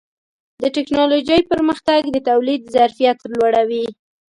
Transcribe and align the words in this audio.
د 0.61 0.63
ټکنالوجۍ 0.75 1.41
پرمختګ 1.51 2.01
د 2.09 2.17
تولید 2.29 2.61
ظرفیت 2.75 3.19
لوړوي. 3.33 3.85